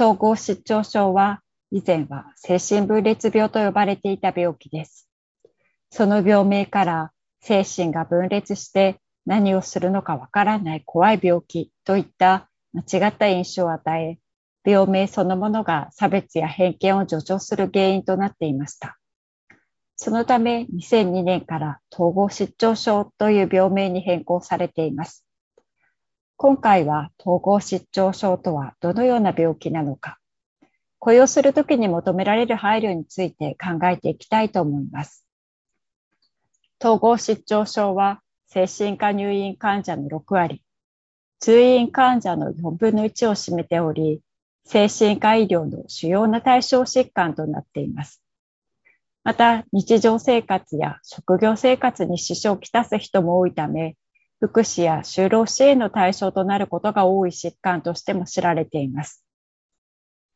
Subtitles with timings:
[0.00, 5.06] 統合失調症は以前は精神分裂病と呼ばれていた病気です。
[5.90, 14.18] その病名から精神が分裂して何をするのかわからない怖い病気といった間違った印象を与え、
[14.64, 18.96] 病名そのものが差別や偏見を助長する原因となっていました。
[19.96, 25.26] そのため2002年から統合失調症という病名に変更されています。
[26.42, 30.16] 今回は統合失調症とはどのような病気なのか、
[30.98, 35.26] 雇用するときに求められる配慮について考えていきたいと思います。
[36.82, 40.62] 統合失調症は精神科入院患者の6割、
[41.40, 44.22] 通院患者の4分の1を占めており、
[44.64, 48.22] 精神科医療の主要な対象疾患となっています。
[49.24, 53.96] また、日常生活や職業生活に支障をきたす人も多いため、
[54.40, 59.22] 福祉や就労支援の対象となることが多い疾患としても知られています。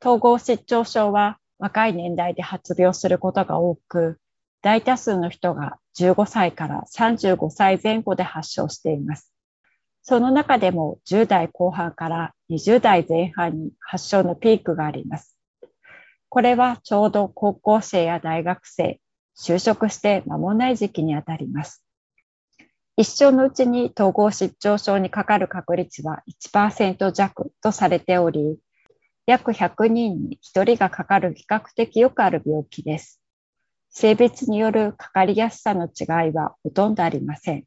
[0.00, 4.18] 統合失調症は若い年代で発病することが多く、
[4.60, 9.32] 大多数の人が15歳から35歳前後で発症しています。
[10.02, 15.36] その中でも10代後半から20代前半に発症のピークがあります。
[16.28, 19.00] これはちょうど高校生や大学生、
[19.38, 21.84] 就職して間もない時期にあたります。
[22.96, 28.58] 一生のうちに統合失調症にかかる確率は1%弱とされており、
[29.24, 33.22] 約100人に1人がかかる比較的よくある病気です。
[33.88, 37.64] 性別によるかかりやすさの違いはほとんどありません。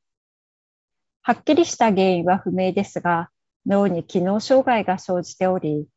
[1.23, 3.29] はっきりした原因は不明ですが、
[3.65, 5.87] 脳に機能障害が生じており、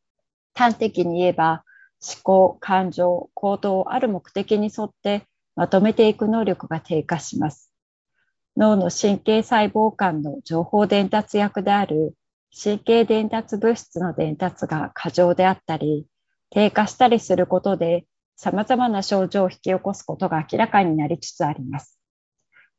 [0.54, 1.64] 端的に言えば
[2.00, 7.67] 思考、感情、行動をある目的に沿ってまとめていく能力が低下します。
[8.58, 12.16] 脳の神経細胞間の情報伝達役である
[12.52, 16.06] 神経伝達物質の伝達が過剰であったり、
[16.50, 18.04] 低下したりすることで
[18.34, 22.00] 様々な症状を引き起こすことが明らかになりつつあります。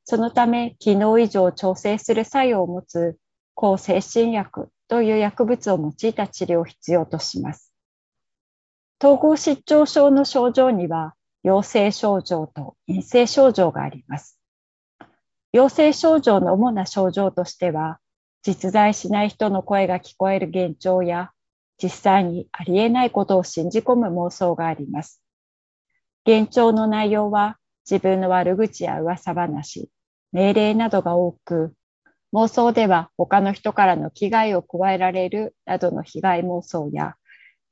[0.03, 3.18] そのため、機能異常を調整する作用を持つ
[3.56, 7.73] 抗精神薬という薬物を用いた治療を必要とします。
[9.01, 11.13] 統合失調症の症状には
[11.44, 14.38] 陽性症状と陰性症状があります。
[15.51, 17.99] 陽性症状の主な症状としては、
[18.43, 21.31] 実在しない人の声が聞こえる幻聴や、
[21.81, 25.21] 実際にありえないことを信じ込む妄想があります。
[26.25, 27.57] 幻聴の内容は
[27.89, 29.89] 自分の悪口や噂話、
[30.31, 31.73] 命令などが多く、
[32.33, 37.15] 妄想では他の人からの危害を加えられるなどの被害妄想や、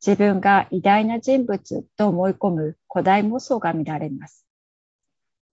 [0.03, 4.47] 自分が偉大な人物と思い込む古代妄想が見られます。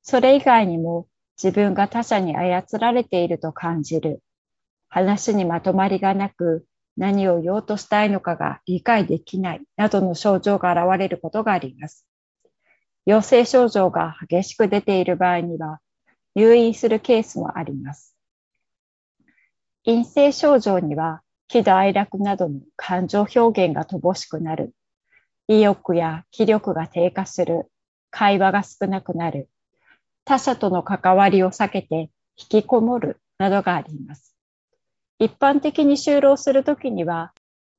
[0.03, 1.07] それ以外にも
[1.43, 4.23] 自分が他者に操られていると感じる。
[4.89, 12.07] 話にまとまりがなく、何を言おうとしたいのかが理解できないなどの症状が現れることがあります。
[13.05, 15.81] 陽性症状が激しく出ている場合には、
[16.35, 18.17] 入院するケースもあります。
[19.85, 24.73] 陰性症状には、喜怒哀楽などの感情表現が乏しくなる、
[25.47, 27.71] 意欲や気力が低下する、
[28.11, 29.49] 会話が少なくなる、
[30.25, 34.35] 他者との関わりを避けて引きこもるなどがあります。
[35.19, 37.33] 一般的に就労するときには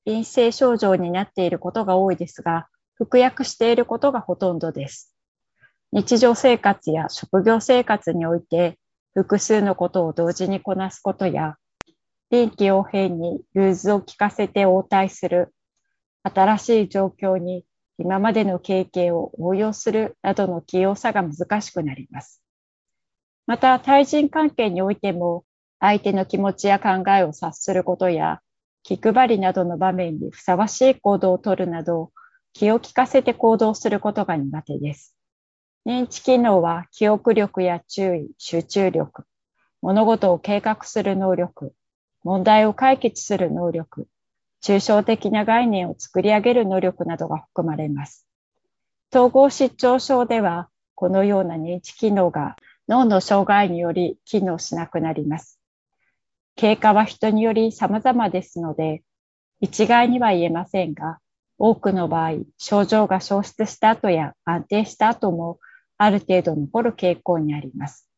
[0.04, 5.12] 陰性症状になっていることが多いですが、服薬していることがほとんどです。
[5.92, 8.78] 日常生活や職業生活において
[9.14, 11.56] 複数のことを同時にこなすことや、
[12.30, 15.54] 臨機応変に融通を聞かせて応対する、
[16.22, 17.64] 新しい状況に
[17.98, 22.42] 今までの経験を応用するなどの器用さが難しくなります。
[23.46, 25.44] また、対人関係においても、
[25.78, 28.40] 相手の気持ちや考えを察することや、
[28.82, 32.12] 気配りなどの場面にふさわしい行動をとるなど、
[32.52, 35.14] 気を利かせて行動することが苦手です。
[35.86, 39.24] 認知機能は記憶力や注意、集中力、
[39.82, 41.72] 物事を計画する能力、
[42.24, 44.08] 問題を解決する能力、
[44.66, 48.26] 抽象的な概念を作り上げる能力などが含まれます。
[49.14, 52.56] 統合失調症では、このような認知機能が
[52.88, 55.60] 脳の障害により機能しなくなります。
[56.56, 59.04] 経過は人により様々ですので、
[59.60, 61.20] 一概には言えませんが、
[61.58, 65.60] 多くの場合、症状が消失した後や安定した後も、
[65.96, 68.08] ある程度残る傾向にあります。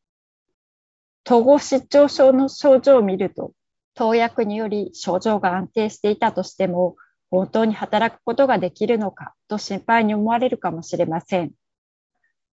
[1.27, 3.53] 統合失調症の症状を見ると、
[3.99, 6.95] 投薬により症状が安定していたとしても、
[7.33, 11.50] 本当に働くことができるのかと心配に思われるかもしれません。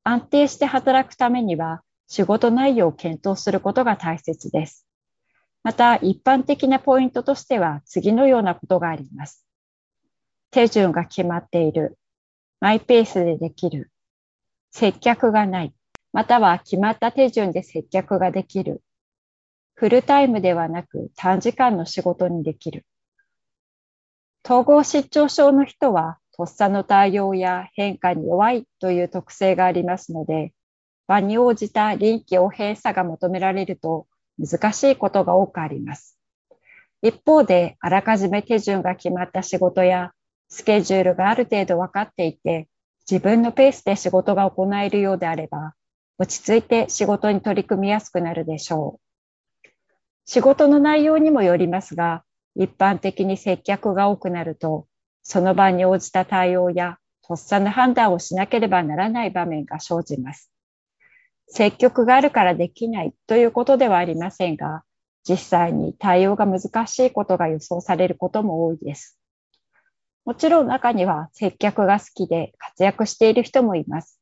[0.03, 4.87] 安定して働くためには、仕事内容を検討することが大切です。
[5.61, 9.45] また、一般的なポイントとしては、次のようなことがあります。
[10.49, 11.99] 手順が決まっている。
[12.59, 13.91] マイペースでできる。
[14.71, 15.75] 接客がない。
[16.11, 18.81] または決まった手順で接客ができる。
[19.75, 22.85] フルタイムではなく短時間の仕事にできる。
[24.45, 30.53] 統合失調症の人は、とっさの対応や変化に弱いという特性がありますので、
[31.07, 34.07] 場に応じた臨機応変さが求められると
[34.39, 36.17] 難しいことが多くあります。
[37.01, 40.11] 一方で、あらかじめ手順が決まった仕事や
[40.47, 42.69] スケジュールがある程度分かっていて、
[43.09, 45.73] 自分のペースで仕事が行えるようであれば、
[46.17, 49.04] 落ち着いて仕事に取り組みやすくなるでしょう。
[50.25, 52.23] 仕事の内容にもよりますが、
[52.55, 54.87] 一般的に接客が多くなると、
[55.21, 60.51] その場に応じた対応やとっさの判断をしなければならない場面が生じます。
[61.47, 64.83] 積極があるからできないということではありませんが、
[65.27, 69.19] 実際に対応が難しいことが予想されることも多いです。
[70.23, 74.19] もちろん中には接客が好きで活躍している人もいます。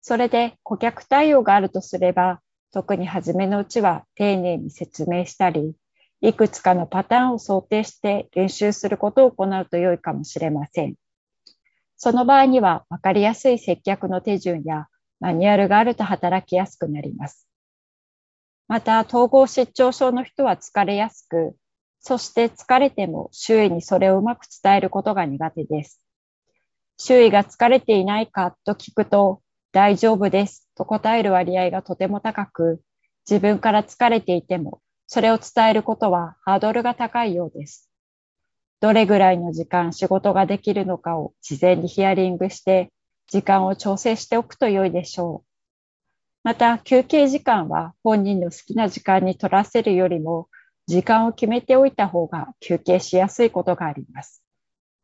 [0.00, 2.40] それで顧客対応があるとすれば、
[2.72, 5.74] 特に初めのうちは丁寧に説明したり、
[6.22, 10.94] いくつかのパターンを想定して練習することを行うと良いかもしれません。
[11.96, 14.86] その場合には分かりやすい接客の手順や
[15.20, 17.46] マニュアルがあると働きやすくなります。
[18.68, 21.54] また、統合失調症の人は疲れやすく、
[22.00, 26.00] そして疲れても周囲にそれをうまく伝えることが苦手です。
[26.96, 29.41] 周囲が疲れていないかと聞くと、
[29.72, 32.82] 大丈夫ですと答える割合がとても高く、
[33.28, 37.90] 自分から疲れていても、それを伝えることはハードルが高いようです。
[38.80, 42.92] どれぐらいの時間仕事ができるのかを事前にヒアリングして、
[43.28, 45.48] 時間を調整しておくと良いでしょう。
[46.44, 50.48] また、休憩時間は本人の好きな時間に取らせるよりも、
[50.86, 54.42] 時間を決めておいた方が休憩しやすいことがあります。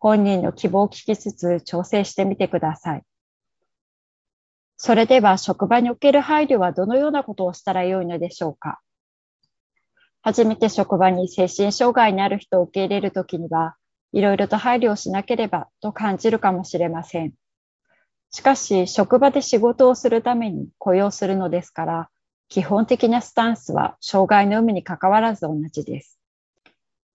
[0.01, 3.03] 本人の希望を聞きつつ調整してみてください。
[4.81, 8.81] それでは職場における配慮はどのようなことをしたらよいのでしょうか？
[10.23, 13.75] 初めて職場に精神障害にある人を受け入れるときには、
[14.13, 17.33] いろいろと配慮をしなければと感じるかもしれません。
[18.31, 22.09] しかし、職場で仕事をするために雇用するのですから、
[22.49, 26.21] 基本的なスタンスは障害の有無に関わらず同じです。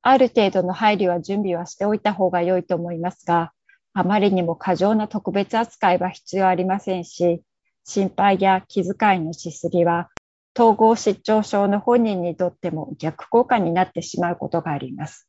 [0.02, 3.54] ある程度の配慮は準備はしておいた方が良いと思いますが、
[3.94, 7.42] あまりにも過剰な特別扱いは必要ありませんし、
[7.86, 10.10] 心配や気遣いのしすぎは、
[10.56, 15.28] 統合失調症の本人にとっても逆効果になってしまうことがあります。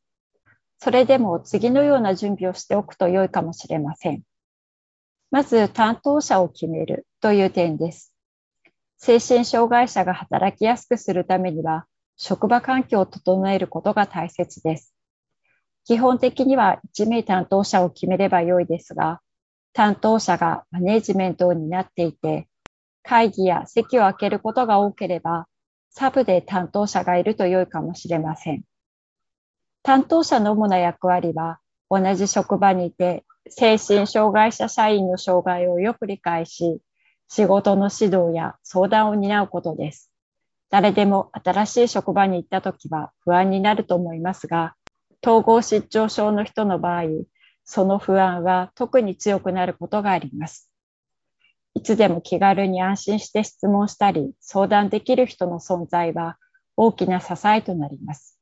[0.79, 4.23] それでも次のような準備をしておくと良いかもしれません。
[5.31, 8.13] まず担当者を決めるという点です。
[8.97, 11.85] 精神障害者が働きやすくするためには、
[12.17, 14.93] 職場環境を整えることが大切です。
[15.85, 19.21] 基本的には1名担当者を決めれば良いですが、
[19.75, 22.47] 担当者がマネジメントを担っていて、
[23.03, 25.47] 会議や席を空けることが多ければ、
[25.89, 28.63] サブで担当者がいると良いかもしれません。
[29.83, 36.79] 担当者の主な役割は、同じ職場にいて、精神障害者社員の障害をよく理解し、
[37.27, 40.09] 仕事の指導や相談を担うことです。
[40.69, 44.73] 誰でも新しい職場に行った時は不安になると思いますが、
[45.21, 47.03] 統合失調症の人の場合、
[47.65, 50.71] その不安は特に強くなることがあります。
[51.73, 56.37] いつでも気軽に安心して質問したり、相談できる人の存在は
[56.77, 58.39] 大きな支えとなります。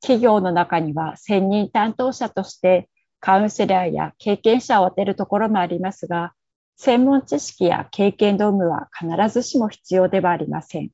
[0.00, 2.88] 企業の中には専任担当者として
[3.20, 6.34] カウンセラーや経験者を当てるところもありますが、
[6.76, 10.90] 専門知識や経験の有無は必ずしも必要ではありません。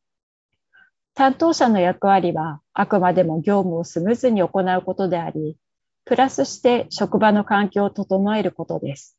[1.14, 5.56] 担当者の役割はあくまでも業務をスムーズに行うことであり、
[6.04, 9.16] プラスして職場の環境を整えることです。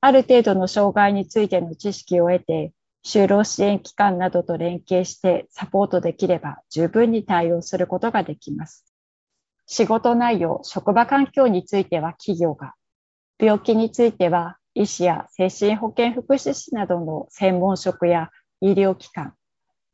[0.00, 2.72] ある程度の障害についての知識を得て、
[3.04, 8.84] 就労支援機関などと連携してサポートできれば十分に対応することができます。
[9.66, 12.74] 仕事内容、職場環境については企業が、
[13.38, 18.30] 病気については医師や精神保健福祉士などの専門職や
[18.60, 19.34] 医療機関、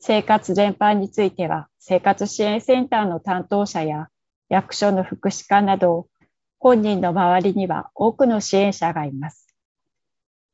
[0.00, 4.09] 生活全般については生活支援センターの担当者や
[4.49, 6.09] 役所の福祉課など
[6.59, 9.55] 本人の周りには多くの支援者がいます。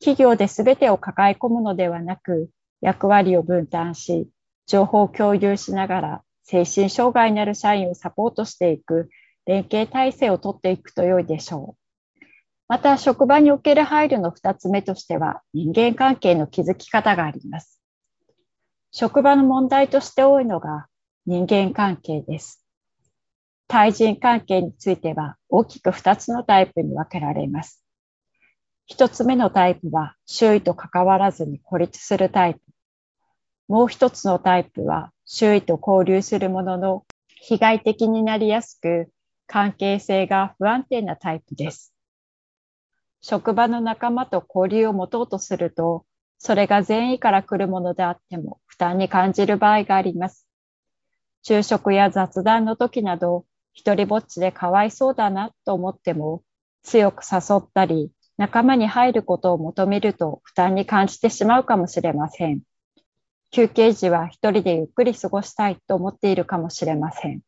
[0.00, 4.28] 企業で全てを抱え込むのではなく役割を分担し
[4.66, 9.10] 情報を共有しながら精神障害になる社員をサポートしていく
[9.46, 12.24] 連携体制をとっていくと良いでしょう。
[12.68, 17.80] また、職場における配慮の2つ目としては、人間関係の築き方があります。
[18.92, 20.86] 職場の問題として多いのが
[21.26, 22.59] 人間関係です。
[23.70, 27.84] 対人関係については大きく2つのタイプに分けられます。
[28.90, 32.60] 1つ目のタイプは周囲と関わらずに孤立するタイプ。
[33.68, 37.04] もう1つのタイプは周囲と交流するものの
[37.42, 39.08] 被害的になりやすく
[39.46, 41.94] 関係性が不安定なタイプです。
[43.20, 46.04] 職場の仲間と交流を持とうとすると、
[46.38, 50.48] それが善意から来るものであっても負担に感じる場合があります。
[51.42, 56.42] 昼食や雑談の時など、一人ぼっちでかわいそうだなと思っても、
[56.82, 62.62] 強く誘ったり、仲間に入ることを求めると負担に感じてしまうかもしれません。
[63.50, 67.42] 休憩時は一人でゆっくり過ごしたいと思っているかもしれません。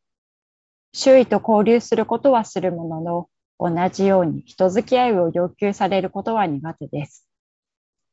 [0.93, 7.27] 周囲と交流することはするものの、同じように人付き合いを要求されることは苦手です。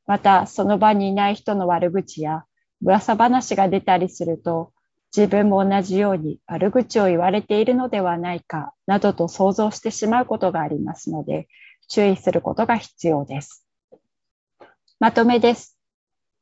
[0.06, 2.46] また、その場にいない人の悪口や
[2.82, 4.72] 噂話が出たりすると、
[5.16, 11.48] 自分も同じように悪口を言われているのではないかなどと想像してしまうことがありますので、
[11.88, 13.66] 注意することが必要です。
[15.00, 15.78] まとめです。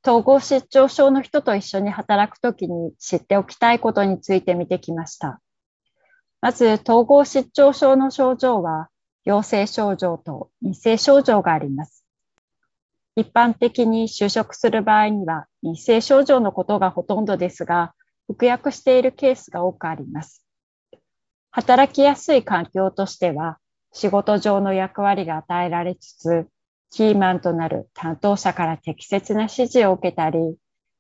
[0.06, 5.42] 統合失調症の人と一緒に働くときに知っておきたいことについて見てきました。
[6.42, 8.90] まず、統合失調症の症状は、
[9.26, 12.06] 陽性症状と陰性症状があります。
[13.18, 17.94] 一般的に就職する場合には陰性症状のことがほとんどですが、
[18.28, 20.44] 服薬しているケースが多くあります。
[21.52, 23.58] 働きやすい環境としては、
[23.94, 26.48] 仕事上の役割が与えられつつ、
[26.92, 30.56] キーマンとなる担当者から適切な指示を受けたり、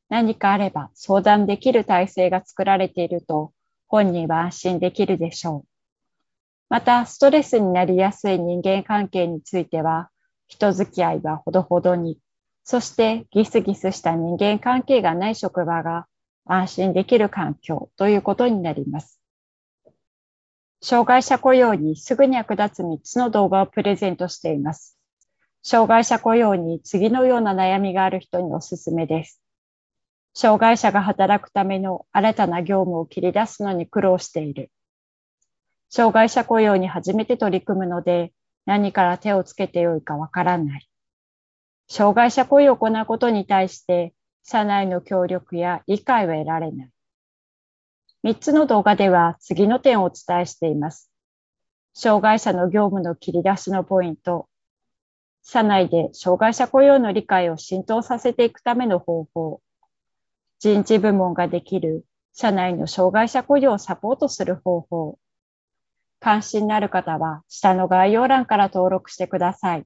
[0.09, 3.51] 何かあれば相談できる体制が作られていると
[3.87, 5.67] 本人は安心できるでしょう。
[6.69, 10.09] また、ストレスになりやすい人間関係については、
[10.47, 12.19] 人付き合いはほどほどに、
[12.63, 16.07] そしてギスギスした人間関係がない職場が
[16.47, 19.19] 安心できる環境ということになります。
[20.81, 24.97] 障害者雇用にすぐに役立つ3つの動画をプレゼントしています。
[25.63, 29.41] 障害者雇用に次のような悩みがある人におすすめです。
[30.33, 34.71] 障害者が働くための新たな業務を切り出すのに苦労している。
[35.89, 38.33] 障害者雇用に初めて取り組むので
[38.65, 40.87] 何から手をつけてよいかわからない。
[41.89, 44.13] 障害者雇用を行うことに対して
[44.49, 46.89] 社内の協力や理解は得られない。
[48.23, 51.11] 3つの動画では次の点をお伝えしています。
[51.93, 54.47] 障害者の業務の切り出しのポイント、
[55.43, 59.61] 社内で障害者雇用の理解を浸透させていくための方法、
[60.59, 65.19] 人事部門ができる社内の障害者雇用をサポートする方法、
[66.21, 69.85] 関心のある方は下の概要欄から登録してください。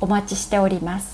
[0.00, 1.13] お待ちしております。